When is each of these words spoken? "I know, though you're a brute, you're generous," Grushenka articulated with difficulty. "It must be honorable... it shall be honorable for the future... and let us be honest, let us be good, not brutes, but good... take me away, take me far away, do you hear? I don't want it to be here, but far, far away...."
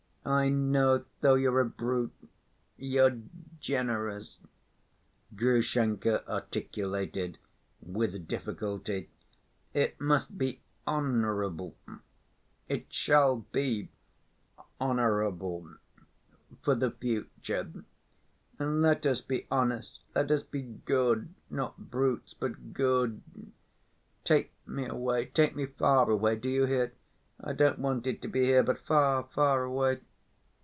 "I 0.23 0.49
know, 0.49 1.03
though 1.21 1.33
you're 1.33 1.59
a 1.59 1.65
brute, 1.65 2.13
you're 2.77 3.17
generous," 3.59 4.37
Grushenka 5.35 6.25
articulated 6.29 7.39
with 7.81 8.27
difficulty. 8.27 9.09
"It 9.73 9.99
must 9.99 10.37
be 10.37 10.61
honorable... 10.85 11.75
it 12.67 12.93
shall 12.93 13.37
be 13.51 13.89
honorable 14.79 15.67
for 16.61 16.75
the 16.75 16.91
future... 16.91 17.71
and 18.59 18.81
let 18.83 19.07
us 19.07 19.21
be 19.21 19.47
honest, 19.49 20.01
let 20.13 20.29
us 20.29 20.43
be 20.43 20.61
good, 20.61 21.33
not 21.49 21.89
brutes, 21.89 22.35
but 22.35 22.73
good... 22.73 23.23
take 24.23 24.53
me 24.67 24.85
away, 24.85 25.25
take 25.25 25.55
me 25.55 25.65
far 25.65 26.07
away, 26.11 26.35
do 26.35 26.47
you 26.47 26.67
hear? 26.67 26.93
I 27.43 27.53
don't 27.53 27.79
want 27.79 28.05
it 28.05 28.21
to 28.21 28.27
be 28.27 28.41
here, 28.41 28.61
but 28.61 28.81
far, 28.85 29.23
far 29.33 29.63
away...." 29.63 29.99